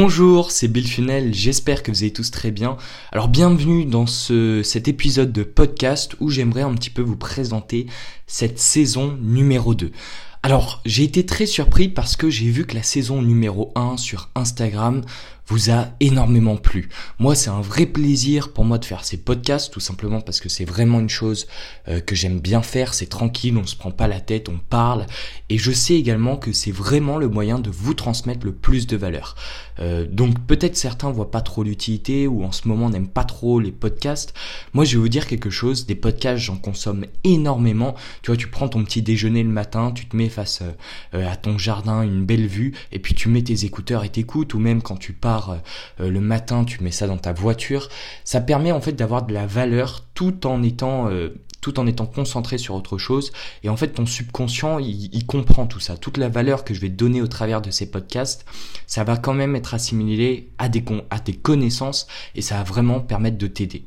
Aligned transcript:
Bonjour, 0.00 0.52
c'est 0.52 0.68
Bill 0.68 0.86
Funnel, 0.86 1.34
j'espère 1.34 1.82
que 1.82 1.90
vous 1.90 2.04
allez 2.04 2.12
tous 2.12 2.30
très 2.30 2.52
bien. 2.52 2.76
Alors 3.10 3.26
bienvenue 3.26 3.84
dans 3.84 4.06
ce, 4.06 4.62
cet 4.62 4.86
épisode 4.86 5.32
de 5.32 5.42
podcast 5.42 6.14
où 6.20 6.30
j'aimerais 6.30 6.62
un 6.62 6.72
petit 6.74 6.88
peu 6.88 7.02
vous 7.02 7.16
présenter 7.16 7.88
cette 8.28 8.60
saison 8.60 9.18
numéro 9.20 9.74
2. 9.74 9.90
Alors 10.42 10.80
j'ai 10.84 11.02
été 11.02 11.26
très 11.26 11.46
surpris 11.46 11.88
parce 11.88 12.16
que 12.16 12.30
j'ai 12.30 12.48
vu 12.48 12.64
que 12.64 12.74
la 12.74 12.82
saison 12.82 13.22
numéro 13.22 13.72
1 13.74 13.96
sur 13.96 14.30
Instagram 14.34 15.02
vous 15.48 15.70
a 15.70 15.88
énormément 16.00 16.56
plu. 16.56 16.90
Moi, 17.18 17.34
c'est 17.34 17.48
un 17.48 17.62
vrai 17.62 17.86
plaisir 17.86 18.52
pour 18.52 18.64
moi 18.64 18.76
de 18.76 18.84
faire 18.84 19.04
ces 19.04 19.16
podcasts, 19.16 19.72
tout 19.72 19.80
simplement 19.80 20.20
parce 20.20 20.40
que 20.40 20.48
c'est 20.50 20.66
vraiment 20.66 21.00
une 21.00 21.08
chose 21.08 21.46
euh, 21.88 22.00
que 22.00 22.14
j'aime 22.14 22.38
bien 22.38 22.60
faire. 22.60 22.92
C'est 22.92 23.06
tranquille, 23.06 23.56
on 23.56 23.66
se 23.66 23.74
prend 23.74 23.90
pas 23.90 24.08
la 24.08 24.20
tête, 24.20 24.50
on 24.50 24.58
parle. 24.58 25.06
Et 25.48 25.56
je 25.56 25.72
sais 25.72 25.94
également 25.94 26.36
que 26.36 26.52
c'est 26.52 26.70
vraiment 26.70 27.16
le 27.16 27.28
moyen 27.28 27.58
de 27.58 27.70
vous 27.70 27.94
transmettre 27.94 28.44
le 28.44 28.52
plus 28.52 28.86
de 28.86 28.96
valeur. 28.96 29.36
Euh, 29.80 30.06
donc 30.06 30.38
peut-être 30.46 30.76
certains 30.76 31.10
voient 31.10 31.30
pas 31.30 31.40
trop 31.40 31.62
l'utilité 31.62 32.26
ou 32.26 32.44
en 32.44 32.52
ce 32.52 32.68
moment 32.68 32.90
n'aiment 32.90 33.08
pas 33.08 33.24
trop 33.24 33.58
les 33.58 33.72
podcasts. 33.72 34.34
Moi, 34.74 34.84
je 34.84 34.96
vais 34.96 35.00
vous 35.00 35.08
dire 35.08 35.26
quelque 35.26 35.50
chose. 35.50 35.86
Des 35.86 35.94
podcasts, 35.94 36.44
j'en 36.44 36.56
consomme 36.56 37.06
énormément. 37.24 37.94
Tu 38.22 38.30
vois, 38.30 38.36
tu 38.36 38.48
prends 38.48 38.68
ton 38.68 38.84
petit 38.84 39.00
déjeuner 39.00 39.42
le 39.42 39.48
matin, 39.48 39.92
tu 39.92 40.06
te 40.06 40.14
mets 40.14 40.27
face 40.28 40.62
euh, 41.14 41.30
à 41.30 41.36
ton 41.36 41.58
jardin, 41.58 42.02
une 42.02 42.24
belle 42.24 42.46
vue, 42.46 42.74
et 42.92 42.98
puis 42.98 43.14
tu 43.14 43.28
mets 43.28 43.42
tes 43.42 43.64
écouteurs 43.64 44.04
et 44.04 44.08
t'écoutes, 44.08 44.54
ou 44.54 44.58
même 44.58 44.82
quand 44.82 44.96
tu 44.96 45.12
pars 45.12 45.58
euh, 46.00 46.10
le 46.10 46.20
matin, 46.20 46.64
tu 46.64 46.82
mets 46.82 46.90
ça 46.90 47.06
dans 47.06 47.18
ta 47.18 47.32
voiture. 47.32 47.88
Ça 48.24 48.40
permet 48.40 48.72
en 48.72 48.80
fait 48.80 48.92
d'avoir 48.92 49.24
de 49.24 49.32
la 49.32 49.46
valeur 49.46 50.04
tout 50.14 50.46
en 50.46 50.62
étant 50.62 51.08
euh, 51.08 51.34
tout 51.60 51.80
en 51.80 51.86
étant 51.86 52.06
concentré 52.06 52.58
sur 52.58 52.74
autre 52.74 52.98
chose. 52.98 53.32
Et 53.62 53.68
en 53.68 53.76
fait, 53.76 53.88
ton 53.88 54.06
subconscient, 54.06 54.78
il, 54.78 55.26
comprend 55.26 55.66
tout 55.66 55.80
ça. 55.80 55.96
Toute 55.96 56.16
la 56.16 56.28
valeur 56.28 56.64
que 56.64 56.72
je 56.72 56.80
vais 56.80 56.88
donner 56.88 57.20
au 57.20 57.26
travers 57.26 57.60
de 57.60 57.70
ces 57.70 57.90
podcasts, 57.90 58.46
ça 58.86 59.04
va 59.04 59.16
quand 59.16 59.34
même 59.34 59.56
être 59.56 59.74
assimilé 59.74 60.50
à, 60.58 60.68
des 60.68 60.84
à 61.10 61.18
tes 61.18 61.34
connaissances 61.34 62.06
et 62.34 62.42
ça 62.42 62.56
va 62.56 62.62
vraiment 62.62 63.00
permettre 63.00 63.38
de 63.38 63.46
t'aider. 63.46 63.84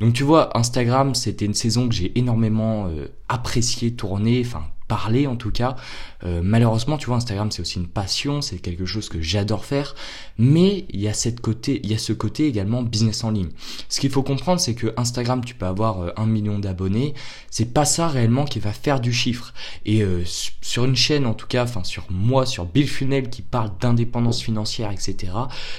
Donc 0.00 0.14
tu 0.14 0.24
vois, 0.24 0.56
Instagram, 0.58 1.14
c'était 1.14 1.44
une 1.44 1.54
saison 1.54 1.88
que 1.88 1.94
j'ai 1.94 2.18
énormément 2.18 2.86
euh, 2.88 3.08
apprécié 3.28 3.92
tourner, 3.92 4.42
enfin 4.44 4.64
parler 4.90 5.28
en 5.28 5.36
tout 5.36 5.52
cas. 5.52 5.76
Euh, 6.24 6.40
malheureusement, 6.42 6.98
tu 6.98 7.06
vois, 7.06 7.16
Instagram 7.16 7.52
c'est 7.52 7.62
aussi 7.62 7.78
une 7.78 7.86
passion, 7.86 8.42
c'est 8.42 8.58
quelque 8.58 8.86
chose 8.86 9.08
que 9.08 9.22
j'adore 9.22 9.64
faire, 9.64 9.94
mais 10.36 10.84
il 10.90 11.00
y 11.00 11.06
a 11.06 11.14
cette 11.14 11.40
côté, 11.40 11.80
il 11.84 11.90
y 11.90 11.94
a 11.94 11.98
ce 11.98 12.12
côté 12.12 12.48
également 12.48 12.82
business 12.82 13.22
en 13.22 13.30
ligne. 13.30 13.50
Ce 13.88 14.00
qu'il 14.00 14.10
faut 14.10 14.24
comprendre, 14.24 14.60
c'est 14.60 14.74
que 14.74 14.92
Instagram, 14.96 15.44
tu 15.44 15.54
peux 15.54 15.66
avoir 15.66 16.00
euh, 16.00 16.10
un 16.16 16.26
million 16.26 16.58
d'abonnés, 16.58 17.14
c'est 17.50 17.72
pas 17.72 17.84
ça 17.84 18.08
réellement 18.08 18.44
qui 18.44 18.58
va 18.58 18.72
faire 18.72 19.00
du 19.00 19.12
chiffre. 19.12 19.54
Et 19.86 20.02
euh, 20.02 20.24
sur 20.60 20.84
une 20.84 20.96
chaîne, 20.96 21.24
en 21.24 21.34
tout 21.34 21.46
cas, 21.46 21.62
enfin 21.62 21.84
sur 21.84 22.06
moi, 22.10 22.46
sur 22.46 22.66
Bill 22.66 22.88
Funnel 22.88 23.30
qui 23.30 23.42
parle 23.42 23.70
d'indépendance 23.80 24.42
financière, 24.42 24.90
etc. 24.90 25.32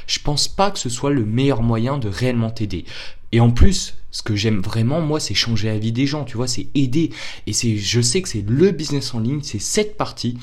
Je 0.08 0.20
pense 0.20 0.48
pas 0.48 0.72
que 0.72 0.80
ce 0.80 0.90
soit 0.90 1.12
le 1.12 1.26
meilleur 1.26 1.64
moyen 1.64 1.98
de 1.98 2.08
réellement 2.08 2.50
t'aider. 2.50 2.86
Et 3.34 3.42
en 3.42 3.52
plus, 3.52 3.96
ce 4.12 4.22
que 4.22 4.36
j'aime 4.36 4.62
vraiment, 4.62 5.02
moi, 5.02 5.20
c'est 5.20 5.34
changer 5.34 5.68
la 5.68 5.80
vie 5.80 5.92
des 5.92 6.06
gens, 6.06 6.24
tu 6.24 6.38
vois, 6.38 6.48
c'est 6.48 6.68
aider. 6.76 7.12
Et 7.48 7.54
c'est, 7.54 7.78
je 7.78 8.02
sais 8.02 8.22
que 8.22 8.30
c'est 8.30 8.46
le 8.48 8.72
business 8.72 9.14
en 9.14 9.20
ligne, 9.20 9.42
c'est 9.42 9.60
cette 9.60 9.98
partie 9.98 10.38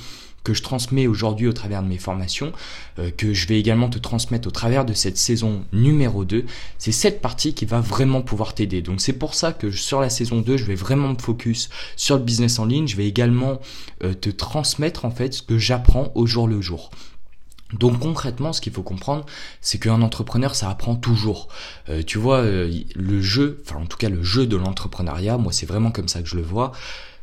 que 0.45 0.55
je 0.55 0.63
transmets 0.63 1.07
aujourd'hui 1.07 1.47
au 1.47 1.53
travers 1.53 1.83
de 1.83 1.89
mes 1.89 1.99
formations, 1.99 2.53
euh, 2.99 3.11
que 3.11 3.35
je 3.35 3.47
vais 3.49 3.59
également 3.61 3.91
te 3.91 3.99
transmettre 3.99 4.49
au 4.49 4.51
travers 4.51 4.87
de 4.87 4.95
cette 4.95 5.19
saison 5.19 5.63
numéro 5.75 6.25
2, 6.25 6.47
c'est 6.79 6.93
cette 6.93 7.21
partie 7.21 7.53
qui 7.53 7.67
va 7.67 7.81
vraiment 7.81 8.23
pouvoir 8.23 8.55
t'aider. 8.55 8.81
Donc 8.81 9.03
c'est 9.03 9.13
pour 9.13 9.35
ça 9.35 9.53
que 9.53 9.71
sur 9.71 10.01
la 10.01 10.09
saison 10.09 10.41
2, 10.41 10.57
je 10.57 10.65
vais 10.65 10.75
vraiment 10.75 11.09
me 11.09 11.19
focus 11.19 11.69
sur 11.97 12.17
le 12.17 12.23
business 12.23 12.59
en 12.59 12.65
ligne, 12.65 12.89
je 12.89 12.97
vais 12.97 13.07
également 13.07 13.61
euh, 14.03 14.15
te 14.15 14.31
transmettre 14.31 15.05
en 15.05 15.11
fait 15.11 15.35
ce 15.35 15.43
que 15.43 15.59
j'apprends 15.59 16.13
au 16.15 16.27
jour 16.27 16.49
le 16.49 16.63
jour. 16.63 16.91
Donc 17.73 17.99
concrètement, 17.99 18.53
ce 18.53 18.61
qu'il 18.61 18.73
faut 18.73 18.83
comprendre, 18.83 19.27
c'est 19.61 19.79
qu'un 19.79 20.01
entrepreneur, 20.03 20.55
ça 20.55 20.71
apprend 20.71 20.97
toujours. 20.97 21.49
Euh, 21.89 22.03
tu 22.03 22.19
vois, 22.19 22.39
euh, 22.39 22.73
le 22.95 23.21
jeu, 23.21 23.63
enfin 23.67 23.81
en 23.81 23.87
tout 23.87 23.99
cas 23.99 24.09
le 24.09 24.23
jeu 24.23 24.47
de 24.47 24.57
l'entrepreneuriat, 24.57 25.37
moi 25.39 25.53
c'est 25.53 25.67
vraiment 25.67 25.91
comme 25.91 26.09
ça 26.09 26.23
que 26.23 26.29
je 26.29 26.37
le 26.37 26.43
vois 26.43 26.73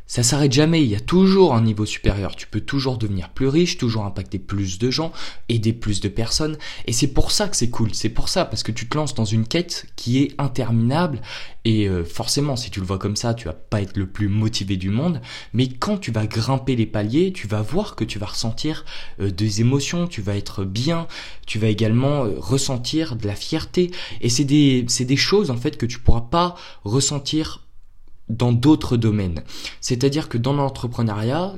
ça 0.07 0.21
s'arrête 0.21 0.53
jamais, 0.53 0.83
il 0.83 0.89
y 0.89 0.95
a 0.95 0.99
toujours 0.99 1.55
un 1.55 1.61
niveau 1.61 1.85
supérieur, 1.85 2.35
tu 2.35 2.45
peux 2.45 2.61
toujours 2.61 2.97
devenir 2.97 3.29
plus 3.29 3.47
riche, 3.47 3.77
toujours 3.77 4.05
impacter 4.05 4.37
plus 4.37 4.77
de 4.77 4.91
gens, 4.91 5.11
aider 5.49 5.73
plus 5.73 5.99
de 5.99 6.09
personnes, 6.09 6.57
et 6.85 6.93
c'est 6.93 7.07
pour 7.07 7.31
ça 7.31 7.47
que 7.47 7.57
c'est 7.57 7.69
cool, 7.69 7.93
c'est 7.93 8.09
pour 8.09 8.29
ça, 8.29 8.45
parce 8.45 8.61
que 8.61 8.71
tu 8.71 8.87
te 8.87 8.95
lances 8.95 9.15
dans 9.15 9.25
une 9.25 9.47
quête 9.47 9.87
qui 9.95 10.19
est 10.19 10.35
interminable, 10.37 11.21
et 11.65 11.89
euh, 11.89 12.03
forcément, 12.03 12.55
si 12.55 12.69
tu 12.69 12.79
le 12.79 12.85
vois 12.85 12.99
comme 12.99 13.15
ça, 13.15 13.33
tu 13.33 13.45
vas 13.45 13.53
pas 13.53 13.81
être 13.81 13.97
le 13.97 14.05
plus 14.05 14.27
motivé 14.27 14.77
du 14.77 14.89
monde, 14.89 15.21
mais 15.53 15.67
quand 15.67 15.97
tu 15.97 16.11
vas 16.11 16.27
grimper 16.27 16.75
les 16.75 16.85
paliers, 16.85 17.33
tu 17.33 17.47
vas 17.47 17.63
voir 17.63 17.95
que 17.95 18.03
tu 18.03 18.19
vas 18.19 18.27
ressentir 18.27 18.85
euh, 19.19 19.31
des 19.31 19.61
émotions, 19.61 20.07
tu 20.07 20.21
vas 20.21 20.35
être 20.35 20.63
bien, 20.63 21.07
tu 21.47 21.57
vas 21.57 21.67
également 21.67 22.25
euh, 22.25 22.35
ressentir 22.37 23.15
de 23.15 23.25
la 23.25 23.35
fierté, 23.35 23.89
et 24.21 24.29
c'est 24.29 24.43
des, 24.43 24.85
c'est 24.87 25.05
des 25.05 25.17
choses 25.17 25.49
en 25.49 25.57
fait 25.57 25.77
que 25.77 25.87
tu 25.87 25.97
pourras 25.99 26.21
pas 26.21 26.55
ressentir 26.83 27.64
dans 28.29 28.51
d'autres 28.51 28.97
domaines. 28.97 29.43
C'est-à-dire 29.81 30.29
que 30.29 30.37
dans 30.37 30.53
l'entrepreneuriat, 30.53 31.55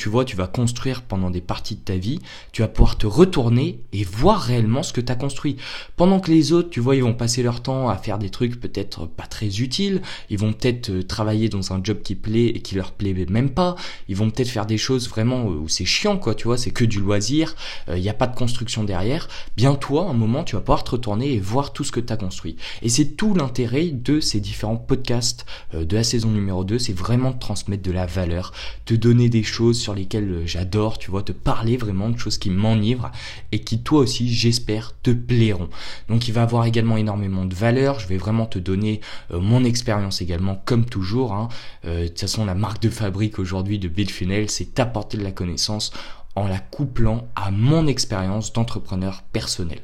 tu 0.00 0.08
vois, 0.08 0.24
tu 0.24 0.34
vas 0.34 0.46
construire 0.46 1.02
pendant 1.02 1.28
des 1.28 1.42
parties 1.42 1.74
de 1.74 1.82
ta 1.82 1.96
vie, 1.96 2.20
tu 2.52 2.62
vas 2.62 2.68
pouvoir 2.68 2.96
te 2.96 3.06
retourner 3.06 3.80
et 3.92 4.02
voir 4.02 4.40
réellement 4.40 4.82
ce 4.82 4.94
que 4.94 5.02
tu 5.02 5.12
as 5.12 5.14
construit. 5.14 5.58
Pendant 5.96 6.20
que 6.20 6.30
les 6.30 6.54
autres, 6.54 6.70
tu 6.70 6.80
vois, 6.80 6.96
ils 6.96 7.02
vont 7.02 7.12
passer 7.12 7.42
leur 7.42 7.60
temps 7.60 7.90
à 7.90 7.96
faire 7.98 8.18
des 8.18 8.30
trucs 8.30 8.58
peut-être 8.58 9.04
pas 9.04 9.26
très 9.26 9.60
utiles, 9.60 10.00
ils 10.30 10.38
vont 10.38 10.54
peut-être 10.54 10.88
euh, 10.88 11.02
travailler 11.02 11.50
dans 11.50 11.74
un 11.74 11.84
job 11.84 12.00
qui 12.02 12.14
plaît 12.14 12.46
et 12.46 12.60
qui 12.60 12.76
leur 12.76 12.92
plaît 12.92 13.12
même 13.28 13.50
pas, 13.50 13.76
ils 14.08 14.16
vont 14.16 14.30
peut-être 14.30 14.48
faire 14.48 14.64
des 14.64 14.78
choses 14.78 15.06
vraiment 15.06 15.44
où 15.44 15.68
c'est 15.68 15.84
chiant, 15.84 16.16
quoi, 16.16 16.34
tu 16.34 16.44
vois, 16.44 16.56
c'est 16.56 16.70
que 16.70 16.86
du 16.86 17.00
loisir, 17.00 17.54
il 17.88 17.92
euh, 17.92 17.98
n'y 17.98 18.08
a 18.08 18.14
pas 18.14 18.26
de 18.26 18.34
construction 18.34 18.84
derrière. 18.84 19.28
Bien 19.58 19.74
toi, 19.74 20.08
un 20.08 20.14
moment, 20.14 20.44
tu 20.44 20.54
vas 20.54 20.62
pouvoir 20.62 20.82
te 20.82 20.92
retourner 20.92 21.34
et 21.34 21.40
voir 21.40 21.74
tout 21.74 21.84
ce 21.84 21.92
que 21.92 22.00
tu 22.00 22.10
as 22.10 22.16
construit. 22.16 22.56
Et 22.80 22.88
c'est 22.88 23.16
tout 23.16 23.34
l'intérêt 23.34 23.88
de 23.88 24.20
ces 24.20 24.40
différents 24.40 24.78
podcasts 24.78 25.44
euh, 25.74 25.84
de 25.84 25.94
la 25.94 26.04
saison 26.04 26.30
numéro 26.30 26.64
2, 26.64 26.78
c'est 26.78 26.96
vraiment 26.96 27.32
de 27.32 27.38
transmettre 27.38 27.82
de 27.82 27.92
la 27.92 28.06
valeur, 28.06 28.52
de 28.86 28.96
donner 28.96 29.28
des 29.28 29.42
choses 29.42 29.78
sur 29.78 29.89
lesquels 29.94 30.30
euh, 30.30 30.46
j'adore, 30.46 30.98
tu 30.98 31.10
vois, 31.10 31.22
te 31.22 31.32
parler 31.32 31.76
vraiment 31.76 32.10
de 32.10 32.18
choses 32.18 32.38
qui 32.38 32.50
m'enivrent 32.50 33.10
et 33.52 33.60
qui 33.60 33.82
toi 33.82 34.00
aussi, 34.00 34.32
j'espère, 34.32 34.94
te 35.02 35.10
plairont. 35.10 35.68
Donc 36.08 36.28
il 36.28 36.32
va 36.32 36.42
avoir 36.42 36.66
également 36.66 36.96
énormément 36.96 37.44
de 37.44 37.54
valeur, 37.54 38.00
je 38.00 38.06
vais 38.06 38.16
vraiment 38.16 38.46
te 38.46 38.58
donner 38.58 39.00
euh, 39.32 39.40
mon 39.40 39.64
expérience 39.64 40.22
également, 40.22 40.60
comme 40.64 40.84
toujours. 40.84 41.32
Hein. 41.32 41.48
Euh, 41.84 42.02
de 42.02 42.08
toute 42.08 42.20
façon, 42.20 42.44
la 42.44 42.54
marque 42.54 42.82
de 42.82 42.90
fabrique 42.90 43.38
aujourd'hui 43.38 43.78
de 43.78 43.88
Bill 43.88 44.10
Funnel, 44.10 44.50
c'est 44.50 44.74
t'apporter 44.74 45.16
de 45.16 45.22
la 45.22 45.32
connaissance 45.32 45.92
en 46.40 46.48
la 46.48 46.58
couplant 46.58 47.28
à 47.36 47.50
mon 47.50 47.86
expérience 47.86 48.52
d'entrepreneur 48.52 49.22
personnel. 49.32 49.80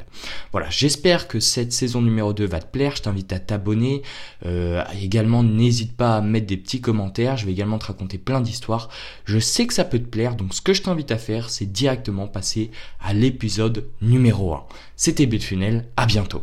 Voilà, 0.52 0.68
j'espère 0.70 1.28
que 1.28 1.38
cette 1.38 1.72
saison 1.72 2.00
numéro 2.00 2.32
2 2.32 2.46
va 2.46 2.60
te 2.60 2.66
plaire, 2.66 2.96
je 2.96 3.02
t'invite 3.02 3.32
à 3.32 3.38
t'abonner, 3.38 4.02
euh, 4.46 4.82
également 5.00 5.42
n'hésite 5.42 5.94
pas 5.96 6.16
à 6.16 6.20
mettre 6.22 6.46
des 6.46 6.56
petits 6.56 6.80
commentaires, 6.80 7.36
je 7.36 7.44
vais 7.44 7.52
également 7.52 7.78
te 7.78 7.86
raconter 7.86 8.16
plein 8.16 8.40
d'histoires, 8.40 8.88
je 9.26 9.38
sais 9.38 9.66
que 9.66 9.74
ça 9.74 9.84
peut 9.84 9.98
te 9.98 10.08
plaire, 10.08 10.34
donc 10.34 10.54
ce 10.54 10.62
que 10.62 10.72
je 10.72 10.82
t'invite 10.82 11.12
à 11.12 11.18
faire, 11.18 11.50
c'est 11.50 11.70
directement 11.70 12.26
passer 12.26 12.70
à 13.00 13.12
l'épisode 13.12 13.86
numéro 14.00 14.54
1. 14.54 14.64
C'était 14.96 15.26
Funnel, 15.38 15.86
à 15.96 16.06
bientôt. 16.06 16.42